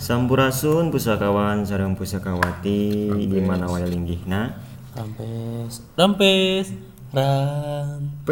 [0.00, 4.56] Sampurasun pusakawan sareng pusakawati di mana wae linggihna?
[4.96, 6.72] Rampes, rampes,
[7.12, 8.30] rampes.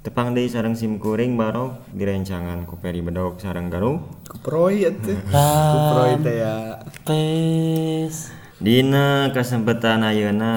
[0.00, 5.12] Tepang deui sareng sim kuring barok direncangan ku Peri Bedog sareng Galuh Kuproy atuh.
[5.76, 6.80] Kuproy teh ya.
[6.80, 8.32] Rampes.
[8.56, 10.52] dina kesempatan ayeuna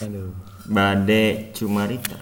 [0.00, 0.32] Aduh.
[0.64, 2.16] bade cumarita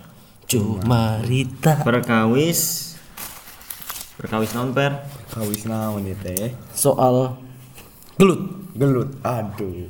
[0.50, 1.86] Cumarita.
[1.86, 2.94] perkawis
[4.18, 6.56] perkawis non per Kawis naon ieu teh?
[6.72, 7.36] Soal
[8.18, 8.48] gelut.
[8.74, 9.12] Gelut.
[9.22, 9.86] Aduh.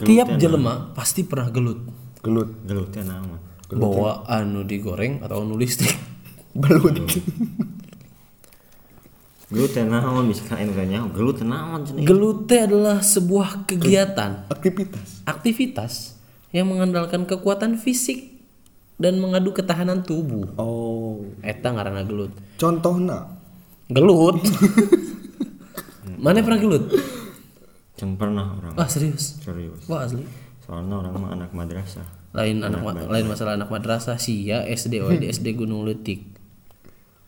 [0.00, 1.78] Tiap jelema pasti pernah gelut.
[2.24, 2.48] Gelut.
[2.64, 5.92] gelut teh naon Bawa anu digoreng atau anu listrik.
[6.56, 6.96] Belut.
[9.48, 14.44] gelut teh naon bisa anu nyaho gelut teh naon cenah Gelut teh adalah sebuah kegiatan,
[14.52, 15.24] Aktivitas.
[15.24, 15.92] aktivitas
[16.52, 18.32] yang mengandalkan kekuatan fisik
[19.00, 20.48] dan mengadu ketahanan tubuh.
[20.60, 21.24] Oh.
[21.40, 22.32] Eta ngaranna gelut.
[22.60, 23.28] Contohna.
[23.88, 24.36] Gelut.
[26.24, 26.84] Mana pernah gelut?
[27.98, 29.42] Can pernah orang Wah serius.
[29.42, 30.22] serius Wah asli.
[30.62, 35.08] soalnya orang mah anak madrasah Lain anak ma- lain masalah anak madrasah sia SD oh
[35.10, 36.24] di SD Gunung Letik.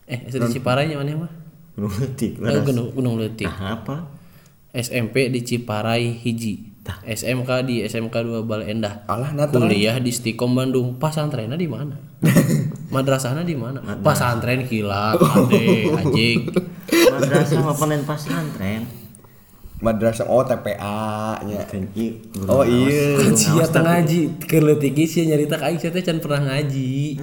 [0.05, 1.31] Eh SD Ciparai nya mana mah?
[1.71, 3.47] gunung letik Eh, Gunung Gunung Letik.
[3.47, 4.11] nah apa
[4.69, 6.67] SMP di Ciparai hiji.
[7.03, 9.05] SMK di SMK 2 Bale Endah.
[9.05, 9.61] Alah natra.
[9.61, 10.97] Kuliah di Stikom Bandung.
[10.97, 11.93] Pasantrennya di mana?
[12.95, 13.79] Madrasahnya di mana?
[13.97, 16.39] Pasantren kilat, ade, ajik.
[16.91, 18.83] madrasah mah penen pasantren
[19.81, 21.65] Madrasah oh TPA nya.
[21.65, 23.17] kan i guru Oh iya.
[23.33, 27.17] Sia teu ngaji, keur leutik ge sia nyarita ka aing sia teh can pernah ngaji.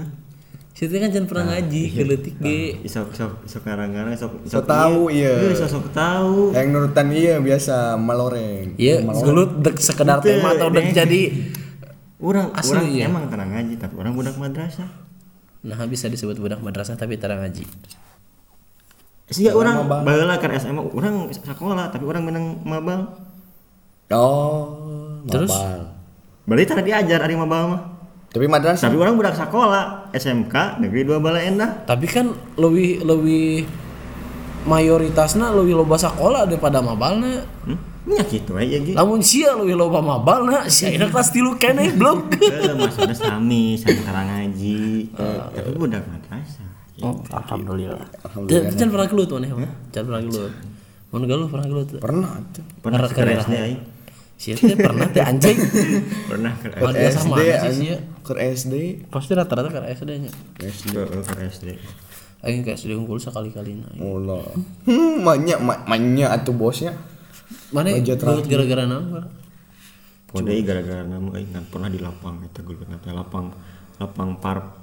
[0.75, 2.83] Sia teh kan can pernah ngaji keur leutik ge.
[2.83, 5.39] Isok sok sok ngarang-ngarang sok Sok tahu, iya.
[5.39, 8.75] Eh, sok sok tahu Yang nurutan iya biasa maloreng.
[8.75, 11.23] Iya, gelut dek sekedar Betul, tema atau dek jadi
[12.19, 13.05] orang Asli, orang iya.
[13.06, 14.91] emang tenang ngaji tapi orang budak madrasah
[15.58, 17.67] nah bisa disebut budak madrasah tapi tara ngaji.
[19.28, 23.00] Sih orang baheula kan SMA orang sekolah tapi orang menang mabal
[24.08, 25.20] Oh.
[25.22, 25.52] Terus?
[25.52, 25.80] mabal.
[26.42, 27.83] berarti tadi diajar ari mabal mah
[28.28, 28.88] Tapi madrasah.
[28.88, 33.68] tapi orang budak sekolah SMK negeri dua bala endah Tapi kan lebih lebih
[34.64, 37.44] mayoritasna lebih loba sekolah daripada mabalna.
[37.64, 37.78] hmm?
[38.06, 42.33] nya gitu aja gitu Lamun sia lebih loba mabalna, sia ayeuna kelas 3 keneh blok.
[42.34, 45.12] Eh, maksudnya sami santara ngaji
[45.50, 46.67] tapi budak madrasah
[46.98, 48.07] Oh, alhamdulillah.
[48.27, 48.75] Alhamdulillah.
[48.75, 49.73] Jangan pernah gelut maneh mah.
[49.95, 50.53] Jangan pernah gelut.
[51.09, 51.89] Mun galuh pernah gelut.
[52.03, 52.64] Pernah tuh.
[52.83, 53.83] pernah Ngerak ke ke SD aing
[54.39, 55.59] Sia teh pernah teh anjing.
[56.31, 56.69] pernah ke
[57.11, 57.97] SD mana sih sia?
[58.23, 58.75] Ke SD.
[59.11, 60.31] Pasti rata-rata ke SD nya.
[60.63, 60.95] SD.
[60.95, 61.67] Ke SD
[62.47, 63.91] Aing ke SD unggul sekali-kali nah.
[63.98, 64.47] Allah.
[64.86, 66.95] Hmm, banyak banyak atuh bosnya.
[67.75, 69.27] Mana gelut gara-gara naon?
[70.29, 73.55] Podai gara-gara nama aing kan pernah di lapang eta gelut lapang
[73.98, 74.77] lapang par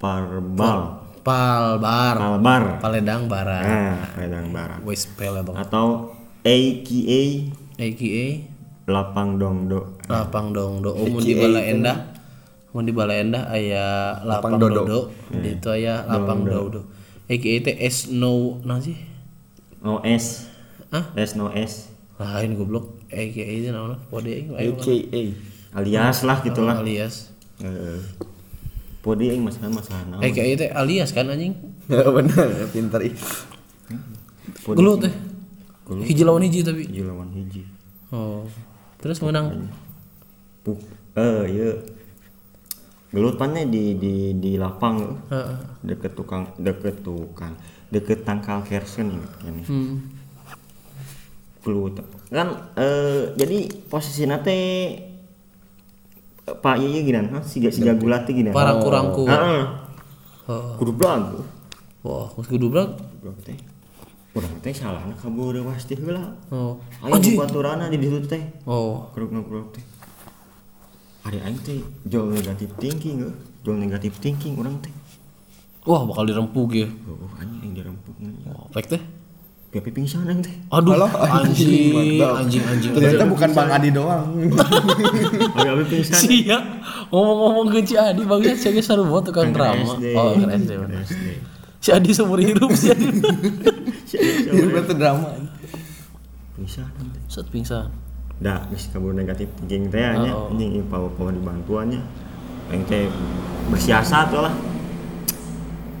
[0.00, 2.14] parbal Palbar.
[2.14, 3.66] palbar Paledang Barat.
[3.66, 4.78] nah Padang Barat.
[4.86, 5.58] Wes pele bang.
[5.58, 6.14] atau
[6.46, 8.26] AKA AKA
[8.86, 9.98] lapang dongdo.
[10.06, 12.14] Lapang dong do mun di bala endah.
[12.70, 16.86] mun di bala endah aya lapang dodo, di itu aya lapang dodo.
[17.26, 18.94] AKA teh S no nah sih?
[19.82, 20.46] No S.
[20.94, 21.10] Hah?
[21.18, 21.90] S no S.
[22.22, 23.02] Lain goblok.
[23.10, 25.22] AKA itu naon kode AKA.
[25.74, 26.78] alias lah gitulah.
[26.78, 27.34] Alias.
[27.58, 27.98] Heeh.
[29.06, 31.54] Podi aing masalah masalah naon AKA teh alias kan anjing?
[31.86, 33.14] Ya bener, pinter ih.
[34.66, 35.14] Podi gelut teh
[36.10, 36.82] hiji lawan hiji tapi.
[36.90, 37.62] Hiji lawan hiji.
[38.10, 38.42] Oh.
[38.98, 39.70] Terus menang?
[40.66, 40.82] Puk
[41.14, 41.70] eh iya.
[43.14, 44.98] Gelut pannya di di di lapang
[45.30, 45.38] eh.
[45.38, 45.58] Heeh.
[45.86, 47.54] deket tukang deket tukang
[47.86, 49.94] deket tangkal kersen ingat kan hmm.
[51.62, 52.02] gelut.
[52.26, 54.58] Kan eh jadi posisi nate
[56.46, 57.42] Pak Iya gini kan?
[57.42, 59.62] Si si gulati gini para kurangku Heeh.
[60.46, 60.78] oh.
[60.78, 61.34] kudu blag
[62.06, 63.58] wah kudu brak blag teh.
[64.30, 66.38] Urang teh salahna kabur pasti heula.
[66.54, 66.78] Oh.
[67.02, 68.62] Aya baturana di ditu teh.
[68.62, 69.10] Oh.
[69.10, 69.84] Keruk keruk teh.
[71.26, 73.34] Hari aing teh jual negatif thinking eh.
[73.66, 74.94] jual negatif thinking orang teh.
[75.82, 76.86] Wah bakal dirempuk ya.
[77.10, 78.14] Oh anjing yang dirempuk
[78.46, 79.02] wah pek teh
[79.76, 81.92] Pipi pingsan aing teh aduh Halo, anjing
[82.40, 84.24] anjing anjing Ternyata bukan Bang Adi doang.
[85.52, 86.58] Agi abi pingsan Sia
[87.06, 89.84] ngomong-ngomong ke Ci Adi bagus sih geus sarua tukang drama.
[90.16, 90.72] Oh, SD.
[90.72, 91.04] bener.
[91.04, 91.24] SD
[91.76, 93.04] Si Adi seumur hidup si Adi.
[94.80, 95.28] Itu drama.
[96.56, 97.92] pingsan aing teh Set pingsan.
[98.36, 100.48] dah geus kabur negatif thinking teh nya Oh.
[100.48, 102.00] anjing ieu power power dibantuannya
[102.68, 103.12] aing teh
[103.68, 104.56] bersiasat lah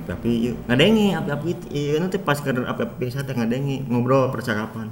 [0.06, 4.86] api-api ieu ngadengi api-api ieu nanti pas ke api-api teh ngadengi ngobrol percakapan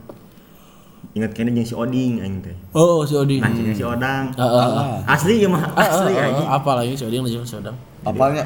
[1.14, 3.38] ingat kayaknya jeung si Oding aing teh Oh, si Oding.
[3.38, 4.98] nah jeung si Odang Heeh.
[5.06, 7.76] asli ya mah asli aja Apa lagi si Oding lagi si Odang?
[8.02, 8.42] Apalnya?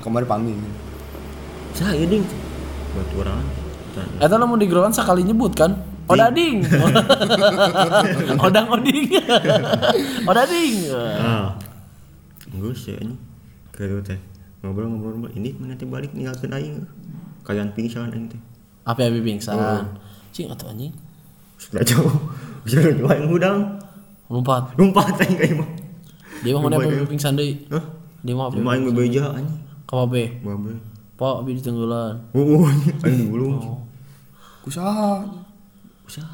[0.00, 0.56] Kemarin panggil.
[1.76, 2.24] Sah ieu ding
[2.90, 3.44] buat urang
[4.16, 5.76] Eta lamun di gerowan sakali nyebut kan?
[6.08, 6.64] Odading.
[8.48, 9.04] Odang Oding.
[10.30, 10.74] Odading.
[11.20, 11.54] ah
[12.50, 13.14] geus ya ini
[13.70, 14.18] keur teh
[14.60, 16.76] ngobrol-ngobrol ini mana teh balik ninggalkeun aing
[17.42, 18.40] kalian pingsan aing teh
[18.84, 19.56] Apa ya pingsan?
[20.30, 20.92] Cing atau anjing?
[21.56, 22.08] sudah jauh
[22.64, 23.58] bisa dua yang udang
[24.30, 24.72] Lompat.
[24.76, 25.68] lompat aing ka imah
[26.40, 27.68] Dia mah mana apa pingsan deui?
[27.68, 27.84] Hah?
[28.24, 28.56] Dia mah apa?
[28.56, 30.38] Cuma aing bebeja anjing Ka babe.
[31.18, 32.16] Pak abi di tenggelan.
[32.32, 32.64] Oh,
[33.04, 33.58] aing dulu.
[34.62, 35.20] Kusaha.
[36.06, 36.24] Usah.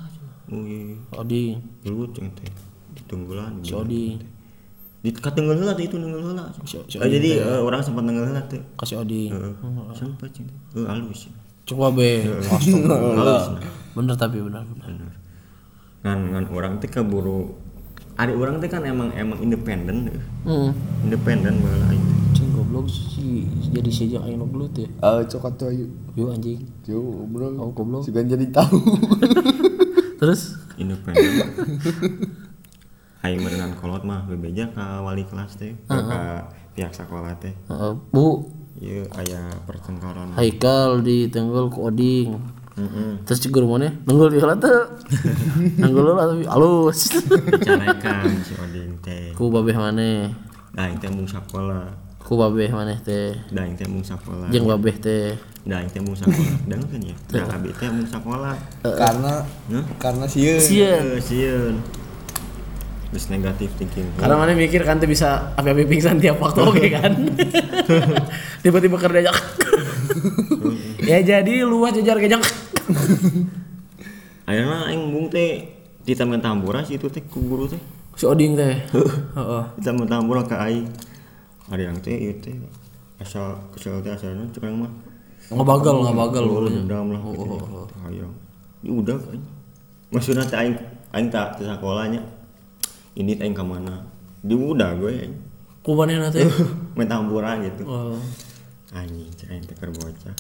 [0.47, 0.95] Oh iya.
[1.11, 1.59] Oding.
[1.83, 2.47] Dulu ceng teh.
[2.93, 3.59] Di tunggulan.
[3.65, 4.21] Si Oding.
[5.07, 6.51] Di katenggel heula teh itu nenggel heula.
[6.67, 8.59] Si- si Eh, jadi eh, orang sempat nenggel heula teh.
[8.75, 9.31] Kasih Oding.
[9.31, 9.55] Heeh.
[9.95, 10.83] Sempat ceng teh.
[10.83, 11.31] Eh halus.
[11.63, 12.27] Coba be.
[13.23, 13.55] Halus.
[13.95, 14.87] Bener tapi bener bener.
[14.91, 15.15] Bener.
[16.03, 17.55] Ngan ngan orang teh keburu
[18.17, 20.19] Adik orang teh kan emang emang independen deh.
[20.43, 20.75] Hmm.
[21.07, 22.19] Independen aing teh.
[22.35, 24.91] Cing goblok sih jadi si jeung aing gelut ya.
[24.91, 25.87] Eh, cokot tuh ayo.
[26.19, 26.67] Yo anjing.
[26.83, 26.99] Yo,
[27.31, 27.55] bro.
[27.55, 28.03] Oh, goblok.
[28.03, 28.75] Si Ben jadi tahu.
[30.21, 31.45] Terus independen
[33.27, 36.47] aing merenang kolot mah bebeja ka wali kelas teh ka
[36.79, 37.51] pihak sekolah teh.
[37.67, 38.47] Heeh, Bu,
[38.79, 40.37] ieu aya pertengkaran.
[40.39, 42.39] Haikal di tenggel ku Oding.
[42.77, 43.89] heeh Terus ci guru mana?
[44.05, 44.81] Nenggel di teu.
[45.81, 47.11] Nenggel heula tapi halus.
[47.67, 49.35] carekan si Oding teh.
[49.35, 51.89] Ku babeh da aing teh mung sakola.
[52.21, 53.35] Ku babeh maneh teh.
[53.51, 54.47] aing teh mung sakola.
[54.53, 55.35] Jeung babeh teh.
[55.67, 56.53] aing teh mung sakola.
[56.69, 58.53] Dengeun ya da abi teh mung sakola.
[58.85, 59.41] Karena
[59.97, 60.61] karena sieun.
[60.61, 61.17] Sieun.
[61.19, 61.75] Sieun
[63.11, 64.07] terus negatif thinking.
[64.19, 67.13] Karena mana mikir kan tuh bisa apa-apa pingsan tiap waktu oke kan.
[68.63, 69.31] Tiba-tiba kerja
[71.11, 72.43] ya jadi luas jajar kejang.
[74.47, 75.75] ayeuna aing mung teh
[76.07, 77.79] di taman tambora situ teh ku guru teh.
[78.17, 78.75] Si Oding teh.
[78.95, 79.65] Heeh.
[79.79, 80.87] kita mentambur ke aing
[81.71, 82.55] ada yang teh ieu teh.
[83.23, 84.91] Asal kesel teh asalna cekang mah.
[85.47, 86.43] Ngebagal, ngebagal.
[86.43, 87.55] oh dendam lah gitu
[88.03, 88.33] hayang
[88.83, 89.41] ya udah kan.
[90.11, 90.75] Maksudnya teh aing
[91.15, 92.36] aing tak sekolahnya
[93.17, 94.05] ini aing ke mana
[94.41, 95.35] di udah gue aing
[95.81, 96.43] Ku manehna teh.
[96.99, 98.19] main tamburan gitu Oh.
[98.93, 100.35] anjing teh keur bocah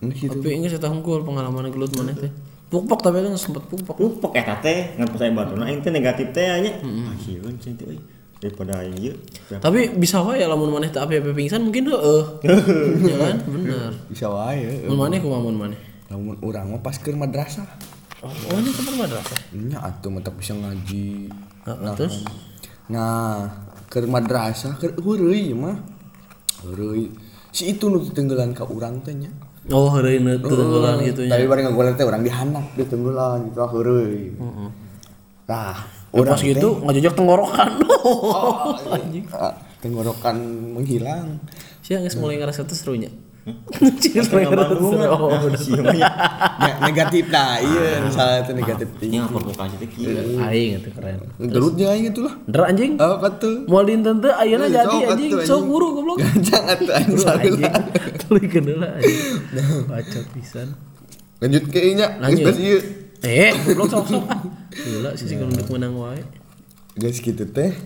[0.00, 0.36] Ini gitu.
[0.36, 2.32] Tapi ini saya tahu pengalaman gelut maneh teh.
[2.64, 3.96] Pukpok tapi kan sempat pukpok.
[3.96, 7.78] upek eta teh ngan pas aing batuna aing teh negatif teh nya ah sieun cek
[7.78, 8.00] teh euy
[8.36, 9.14] daripada aing ieu
[9.48, 12.22] Tapi bisa wae lamun maneh teh apa-apa pingsan mungkin heeh.
[13.08, 13.36] Ya kan?
[13.46, 13.90] Bener.
[14.06, 14.84] Bisa wae.
[14.84, 15.78] Mun maneh kumaha mun maneh?
[16.10, 17.64] Lamun urang mah pas keur madrasah.
[18.20, 19.38] Oh, oh ini tempat madrasah.
[19.54, 21.28] Nya atuh mah tak bisa ngaji.
[21.64, 22.24] Heeh, terus
[22.84, 23.48] Nah,
[23.88, 25.80] keur madrasah keur heureuy mah.
[26.60, 27.08] Heureuy.
[27.48, 29.32] Si itu nu tenggelan ka urang teh nya.
[29.72, 31.32] Oh, hari ini tenggelan gitu nya.
[31.32, 34.36] Tapi bari ngagoler teh urang dihandap di tenggelan gitu heureuy.
[35.48, 35.76] Nah,
[36.12, 37.70] Pas gitu ngajajak tenggorokan.
[38.94, 39.24] Anjing.
[39.32, 40.36] ah, tenggorokan
[40.76, 41.40] menghilang.
[41.80, 43.08] Sih geus mulai ngerasa teh serunya.
[43.44, 45.28] Oh,
[46.80, 49.20] negatif nah, iya misalnya itu negatif tinggi.
[49.20, 51.20] nya provokasi kieu Aing itu keren.
[51.38, 52.34] Gelutnya aing itu lah.
[52.48, 52.96] Ndra anjing.
[52.96, 53.68] Oh, katu.
[53.68, 55.30] Mau dinten teh ayeuna Eh, jadi sok anjing.
[55.30, 56.16] atuh, Sok guru goblok.
[56.48, 57.52] Jangan tuh aing Guru anjing.
[57.60, 57.84] salah.
[58.24, 59.20] Tulikeun heula anjing.
[59.92, 60.68] Baca pisan.
[61.38, 62.08] Lanjut ke inya.
[62.18, 62.54] Lanjut.
[62.56, 62.80] Ieu.
[63.20, 64.24] Eh, goblok sok-sok.
[64.72, 66.24] Gila sih sih untuk menang wae.
[66.96, 67.76] Guys gitu teh.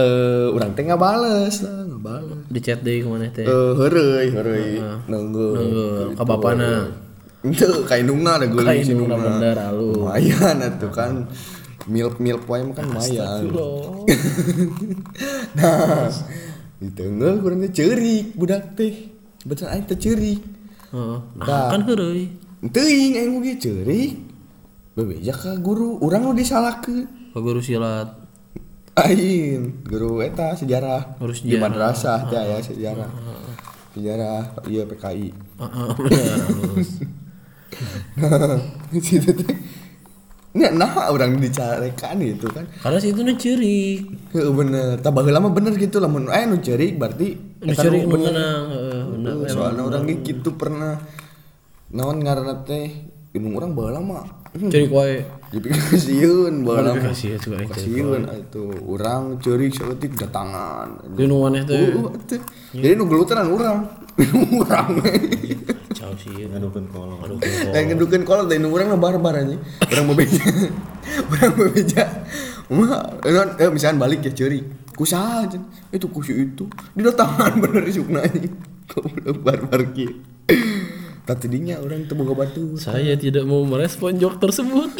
[0.00, 2.48] Eh, urang teh ngabales lah, ngabales.
[2.48, 3.44] Di chat deui ke mana teh.
[3.44, 4.80] Eh, heureuy, heureuy.
[5.04, 5.46] Nunggu.
[5.60, 5.84] Nunggu
[6.16, 6.88] ka bapana.
[7.40, 10.04] Itu kainungna ada gue Kain nu bener alu.
[10.04, 11.24] Lumayan atuh kan.
[11.88, 13.48] Milk milk mah kan lumayan.
[15.56, 16.06] Nah,
[16.78, 19.08] di tengah kurang teh ceurik budak teh.
[19.44, 20.40] Betul aing teh ceurik.
[20.92, 21.18] Heeh.
[21.40, 22.28] Nah, kan heureuy.
[22.60, 24.20] Teuing aing oge ceurik.
[24.92, 27.32] Bebeja ka guru, urang nu disalahkeun.
[27.32, 28.19] Ka guru silat.
[28.94, 31.16] Ain, guru eta sejarah.
[31.16, 31.62] Guru Di sejarah.
[31.62, 33.08] madrasah teh aya sejarah.
[33.90, 35.28] Sejarah iya PKI.
[35.30, 36.90] Heeh, halus.
[39.06, 39.56] Situ teh.
[40.50, 42.66] Nya nah orang dicarekan gitu kan.
[42.76, 44.10] Karena situ nu ceurik.
[44.34, 44.98] Heeh bener.
[44.98, 48.34] Tah baheula mah bener gitu lamun aya nu ceurik berarti Nu nu bener.
[48.34, 50.98] heeh, Soalnya orang ge kitu pernah
[51.88, 52.90] naon ngaranna teh
[53.30, 55.22] gunung urang baheula mah Ceurik wae.
[55.50, 57.10] dipikir sieun baheula mah.
[57.10, 57.68] Kasih juga ceurik.
[57.74, 61.10] Sieun itu urang ceurik saeutik datangan.
[61.14, 61.90] Di nu maneh teh.
[61.90, 62.38] Uh, teh.
[62.74, 63.86] Jadi nu geluteran urang.
[64.62, 65.02] urang.
[65.94, 66.46] Cau sih.
[66.50, 69.58] ngadukeun kolong Kayak ngedukeun kolot dari nu urang mah barbar anjing.
[69.86, 70.42] Urang bebeja.
[71.30, 72.04] Urang bebeja.
[72.70, 73.22] Mah
[73.58, 74.66] eh, misalkan balik ya ceurik.
[74.94, 75.62] Kusaha anjing.
[75.94, 76.66] Itu kusi itu.
[76.94, 78.54] Di datangan bener isukna anjing.
[78.86, 80.06] Goblok barbar ki.
[81.36, 82.74] Tadinya orang teu boga batu.
[82.80, 84.90] Saya tidak mau merespon jok tersebut.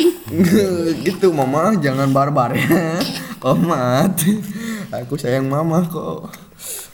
[1.06, 3.00] gitu mama jangan barbar ya.
[3.42, 4.20] Komat.
[4.90, 6.30] Aku sayang mama kok.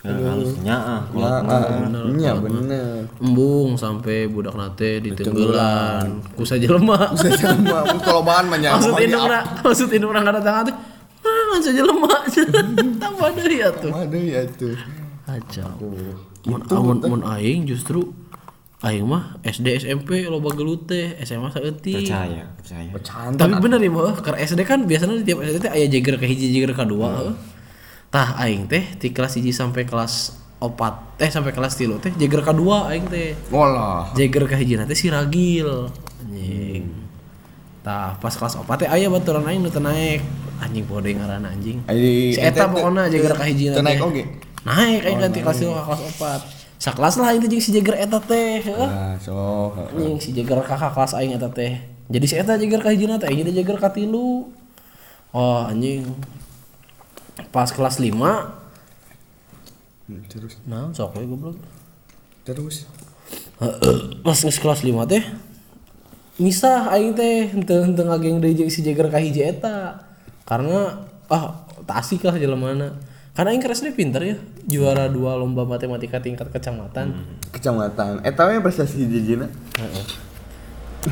[0.07, 1.02] Ya, harusnya ah.
[1.11, 3.11] Ya, ah, iya bener.
[3.19, 6.23] Embung sampai budak nate di tenggelan.
[6.38, 7.11] Ku saja lemah.
[7.19, 8.71] Sama kalau bahan banyak.
[8.71, 10.76] maksud indung na, maksud indung na kada tangan teh.
[11.26, 12.23] Ah, saja lemah.
[13.02, 13.31] Tambah.
[13.35, 14.78] Ada ya tuh.
[15.26, 15.90] Kacau.
[16.47, 18.14] Mun amun mun aing justru
[18.85, 22.04] aing mah SD SMP loba gelut teh, SMA saeutik.
[22.04, 22.90] Percaya, percaya.
[22.92, 23.40] Bercanda.
[23.40, 26.28] Tapi bener ya mah, karena SD kan biasanya di tiap SD teh aya jeger ke
[26.28, 27.09] hiji jeger ke dua.
[27.25, 27.35] heuh.
[28.12, 32.45] Tah aing teh di kelas hiji sampai kelas opat teh sampai kelas tilu teh jeger
[32.45, 33.33] ke dua aing teh.
[33.49, 34.12] Walah.
[34.12, 35.88] Jeger ke hiji nanti si ragil.
[36.21, 36.85] Anjing.
[37.80, 40.21] Tah pas kelas opat teh aya baturan aing nu naik.
[40.61, 41.80] Anjing pode ngaranna anjing.
[42.33, 44.28] Si eta pokona jeger ka hiji Teu naik oge.
[44.68, 46.56] Naik aing ganti kelas tilu ka kelas opat.
[46.76, 48.61] Sakelas lah jeung si jeger eta teh.
[48.61, 48.85] heuh.
[48.85, 49.35] Nah, so.
[49.97, 53.30] anjing si Jager kakak kelas aing eta teh jadi si eta Jager ka hijina teh
[53.33, 54.52] jadi Jager ka tilu
[55.35, 56.06] oh anjing
[57.50, 58.12] pas kelas 5
[60.06, 61.59] Hmm, Terus nah sok we goblok
[62.47, 62.87] terus.
[64.26, 65.23] pas kelas 5 teh
[66.38, 70.06] misah aing teh henteu henteu ngageng deui si Jager ka hiji eta
[70.47, 72.95] karena ah tak asik lah jelemana
[73.37, 77.12] karena aing keresnya pinter ya juara dua lomba matematika tingkat kecamatan
[77.52, 78.25] Kecamatan.
[78.25, 79.52] Eta we prestasi hiji-hijina.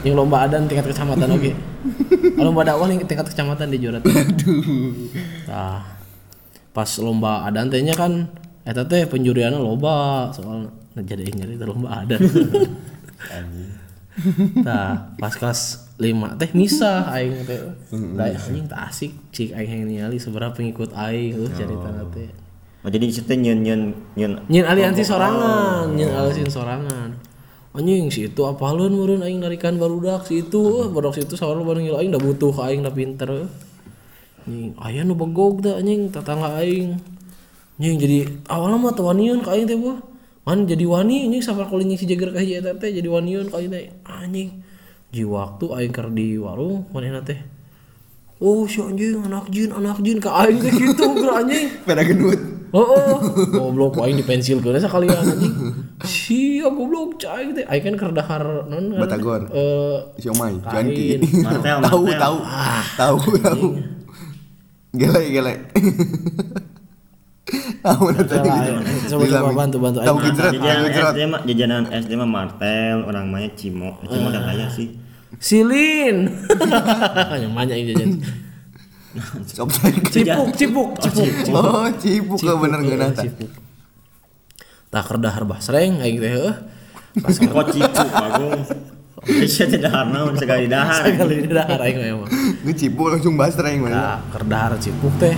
[0.02, 1.52] yang lomba adan tingkat kecamatan oke
[2.42, 4.26] lomba dakwah yang tingkat kecamatan di juara tiga.
[5.46, 5.86] nah
[6.74, 8.26] pas lomba adan tehnya kan
[8.66, 10.66] eta teh penjuriannya loba soal
[10.98, 12.18] jadi itu lomba adan
[14.66, 16.34] nah pas kelas lima.
[16.34, 17.60] Teh misah aing teh.
[18.18, 22.30] Da anjing tak asik cik aing yang ningali seberapa pengikut aing uh cerita teh.
[22.84, 27.16] Oh, jadi di situ nyen nyen nyen nyin aliansi sorangan nyin aliansi sorangan.
[27.74, 31.66] Anjing si itu apalun meureun aing narikan barudak si itu eh, barudak si itu sawarna
[31.66, 33.50] bareng ngilu aing da butuh aing da pinter
[34.46, 36.98] anjing aya nu begog da anjing tetangga aing.
[37.78, 39.98] Anjing jadi awalnya mah teu wanian ka aing teh buah
[40.46, 43.58] man jadi wani anjing sapar kulinya si jager ka hiji eta teh jadi wanian ka
[43.58, 43.90] aing teh.
[44.06, 44.60] Anjing
[45.14, 47.38] ji waktu aing keur di warung manehna teh
[48.42, 52.36] Oh si anjing anak jin anak jin ka aing teh kitu geura anjing Pada gendut.
[52.74, 53.16] Oh, oh.
[53.54, 55.54] goblok aing di pensil ke sekalian anjing.
[56.02, 59.06] Sia goblok cai teh aing kan keur dahar non kan?
[59.06, 59.42] Batagor.
[59.54, 60.58] Eh Siomay.
[60.66, 61.22] Janti.
[61.46, 62.18] Martel, Tahu, martel.
[62.18, 62.36] tahu.
[62.98, 63.66] Tahu, tahu.
[64.98, 65.54] Gele, gele.
[67.86, 68.36] Tahu nanti.
[69.14, 70.90] Coba coba bantu bantu Tahu tahu jajanan.
[70.90, 74.02] SD mah jajanan SD mah martel, orang namanya Cimo.
[74.10, 75.03] Cimo udah kaya sih.
[75.40, 76.16] Silin.
[77.42, 78.10] Yang banyak yang jajan.
[79.46, 79.62] Saya
[80.10, 81.54] Cipuk, cipuk, cipuk.
[81.54, 83.22] Oh, cipuk ke bener Cipuk, geuna eh, tah.
[83.22, 83.50] cipuk.
[84.90, 86.54] Tah keur dahar basreng aing teh heuh.
[87.22, 88.62] Pas Kok cipu bagung.
[89.24, 91.06] Bisa tidak naon sekali dahar.
[91.06, 92.28] sekali di dahar aing mah.
[92.66, 93.94] Nge cipuk langsung basreng mana.
[93.94, 95.34] Nah, kerdahar cipuk teh.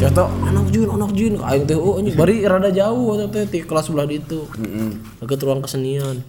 [0.00, 3.92] Siapa anak jun, anak jun, aing teh oh anjing bari rada jauh teh di kelas
[3.92, 4.48] sebelah ditu.
[4.56, 4.96] Heeh.
[5.20, 6.24] Deket ruang kesenian.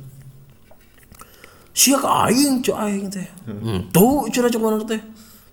[1.72, 3.28] Sia ka aing cu aing teh.
[3.48, 3.88] Hmm.
[3.96, 5.00] Tuh cenah cek mana teh.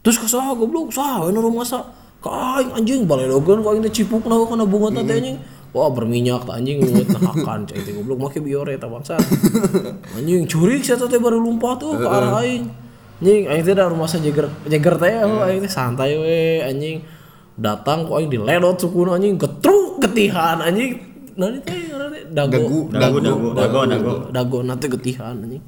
[0.03, 1.87] Terus ka saha goblok, saha we nu rumah sa.
[2.19, 5.39] Ka aing anjing baledogeun ka aing teh cipuk na kana bunga teh anjing.
[5.71, 9.15] Wah berminyak tak anjing ngut nahakan cai teh goblok make biore eta bangsa.
[10.19, 12.67] Anjing curik sia teh baru lompat tuh ke arah aing.
[13.23, 16.99] Anjing aing teh da rumah sa jeger jeger teh aing teh santai we anjing.
[17.55, 20.99] Datang kok aing diledot sukuna anjing getruk getihan anjing.
[21.39, 23.23] Ini teh teh dago dagu,
[23.55, 24.13] dago, dago.
[24.35, 25.63] dago nanti getihan anjing.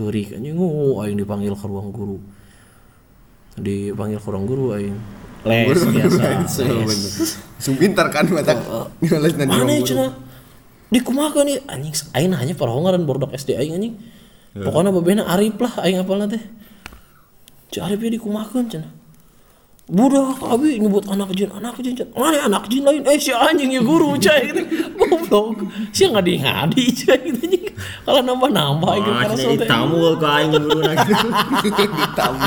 [0.00, 2.16] Curik anjing oh aing dipanggil ke ruang guru.
[3.60, 4.96] Dipanggil ke ruang guru aing.
[5.44, 6.64] Les biasa.
[6.88, 7.36] Les.
[7.76, 8.56] Pintar kan mata.
[9.04, 10.12] Les nanti Mana ya orang cenah?
[10.88, 13.94] Dikumaha nih anjing aing hanya parahongaran borodok SD aing anjing.
[14.56, 16.40] Pokoknya babena Arif lah aing apalna teh.
[17.68, 18.99] Ci Arif ya dikumahakeun cenah.
[19.90, 21.98] Budak abi nyebut anak jin, anak jin.
[22.14, 23.02] Mana anak jin lain?
[23.02, 24.62] Eh si anjing ya guru cai gitu.
[25.02, 25.66] Goblok.
[25.90, 27.64] Si ngadi-ngadi cai gitu anjing.
[28.06, 31.12] Kalau nambah-nambah aing Ah, karena jadi tamu ke aing guru lagi.
[32.14, 32.40] Tamu.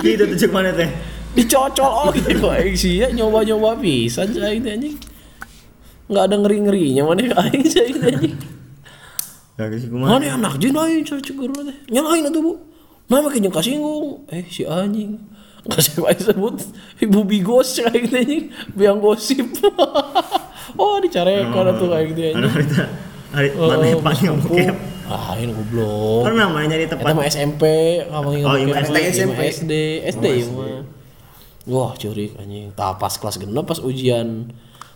[0.00, 0.88] Gitu tuh cek mana teh?
[1.34, 4.96] dicocol oh gitu aing sih ya nyoba-nyoba pisan cai teh anjing.
[6.08, 8.36] Enggak ada ngeri-ngerinya mana aing cai teh anjing.
[9.92, 11.76] Mana anak jin lain cai guru teh.
[11.92, 12.52] Nyalain atuh Bu.
[13.04, 14.24] Nama kayaknya kasinggung.
[14.32, 15.20] Eh si anjing.
[15.64, 16.60] Kasih baik sebut
[17.00, 18.44] ibu bigos kayak gitu anjing.
[18.72, 19.48] Biang gosip.
[20.76, 22.68] oh dicarekan atuh kayak gitu Anu anjing.
[22.68, 22.82] kita
[23.34, 24.26] hari Oh, mana yang paling?
[24.30, 24.54] Mampu.
[25.04, 26.24] Ah, ini goblok.
[26.24, 27.64] Pernah namanya di Eta tempat mah SMP,
[28.08, 29.40] kamu yang Oh, iya, SD, SMP.
[29.52, 29.72] SD,
[30.16, 30.82] SD ya mah.
[31.64, 32.72] Wah, curik anjing.
[32.72, 34.48] Tah pas kelas genep pas ujian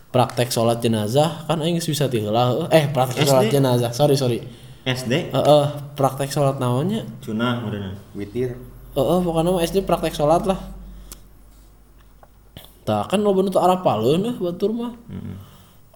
[0.09, 4.41] praktek sholat jenazah kan aing bisa tinggal eh praktek sholat jenazah sorry sorry
[4.81, 8.57] SD Heeh, praktek sholat naonnya Cunah udah Witir.
[8.97, 10.57] Heeh, pokoknya mah SD praktek sholat lah.
[12.89, 14.97] Tah kan lo bener tuh arah paleun eh batur mah.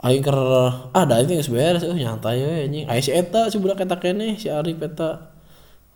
[0.03, 0.38] Aing ker
[0.93, 2.85] ada itu geus beres eh nyantai we anjing.
[2.85, 5.33] Aya si eta si budak eta keneh si Arif eta.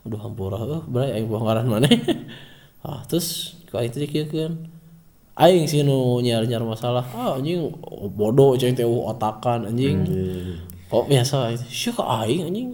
[0.01, 1.91] Aduh hampura eh bray aing bongkaran maneh.
[2.87, 4.57] ah terus ku aing teh dikieun.
[5.37, 7.05] Aing sih nu nyar-nyar masalah.
[7.13, 7.61] Ah anjing
[8.17, 10.01] bodoh ceng teh otakan anjing.
[10.89, 11.65] Oh biasa itu.
[11.69, 12.73] Sia ka aing anjing.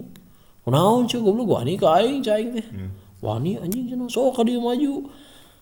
[0.64, 2.66] Kunaon cuy goblok wani ka aing cai aing teh.
[3.24, 5.08] Wani anjing cenah sok ka dieu maju.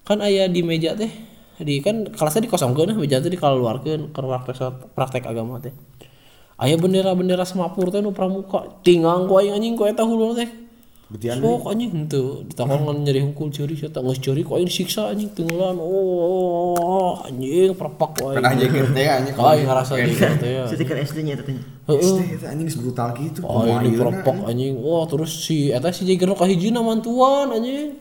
[0.02, 1.14] Kan aya di meja teh
[1.62, 5.70] di kan kelasnya dikosongkeun nah meja teh dikeluarkeun ke praktek praktek agama teh.
[6.58, 8.82] Aya bendera-bendera semapur teh nu pramuka.
[8.82, 10.50] Tinggang ku aing anjing ku eta hulu teh.
[11.12, 15.12] Betian Sok anjing henteu ditakon ngan nyeri hungkul ceurik eta geus ceurik ku aing disiksa
[15.12, 15.76] anjing tenggelan.
[15.76, 18.40] Oh anjing perpak aing.
[18.40, 20.64] Pernah jaket teh anjing Oh, aing ngerasa gitu teh ya.
[20.64, 21.60] Siti kan SD nya tanya
[21.92, 22.00] Heeh.
[22.00, 23.44] SD eta anjing geus brutal gitu.
[23.44, 24.72] Oh, ini perempok anjing.
[24.80, 27.92] Wah, terus si eta si Jagger kahiji mantuan anjing.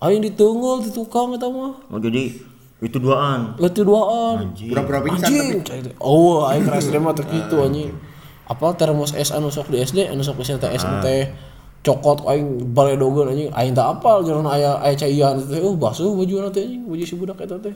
[0.00, 1.76] Aing diteungel di tukang eta mah.
[1.92, 2.32] oh jadi
[2.76, 4.52] itu duaan Leuti duaan.
[4.52, 5.60] Pura-pura pingsan Anjing.
[5.60, 5.92] teh.
[6.00, 7.92] Oh, aing SD mah teh kitu anjing.
[8.48, 11.20] Apa termos es anu sok di SD, anu sok teh es teh
[11.86, 13.50] cokot aing baledogeun anjing.
[13.54, 15.62] Aing tak apal jeung aya aya caian teh.
[15.62, 17.74] Oh, basuh baju teh anjing, baju si budak eta teh.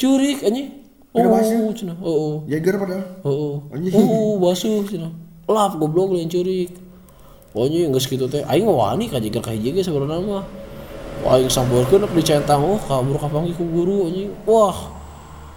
[0.00, 0.88] Curik anjing.
[1.12, 1.96] Oh, cenah.
[2.00, 3.04] Oh, Jager padahal.
[3.24, 3.92] Oh, Anjing.
[3.92, 5.12] oh, basuh cenah.
[5.48, 6.72] Lap goblok lain curik.
[7.52, 10.44] Pokoknya geus kitu teh aing wani ka jiger ka hiji sebenarnya mah.
[11.24, 14.32] Wah, aing sambeurkeun di centang oh kabur ka panggil ku guru anjing.
[14.48, 14.96] Wah.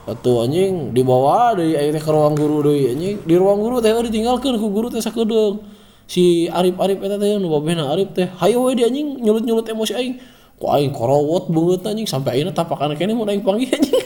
[0.10, 3.22] Atuh anjing dibawa deui aing teh ke ruang guru deui anjing.
[3.28, 5.81] Di ruang guru teh ditinggalkeun ku guru teh sakedeung.
[6.12, 10.20] Si Arif-Arif eta teh nu babehna Arif teh hayo we di anjing nyulut-nyulut emosi aing.
[10.60, 14.04] Ku aing korowot beungeut anjing sampai ayeuna tapakan keneh mun aing panggil anjing.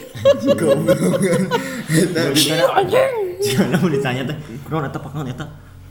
[2.38, 3.12] Sia anjing.
[3.42, 5.46] Jangan mau ditanya teh, "Kunaon eta pakangan eta?"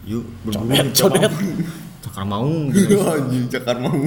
[0.07, 1.33] Yuk, berburu codet.
[2.07, 2.95] Cakar maung gitu.
[3.17, 3.97] Anjing cakar mau.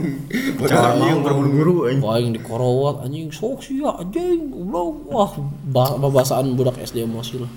[0.65, 2.00] Cakar maung berburu anjing.
[2.00, 5.12] Wah, yang dikorowat anjing sok sih ya anjing goblok.
[5.12, 5.31] Wah,
[5.68, 7.53] bah bahasaan budak SD emosi lah.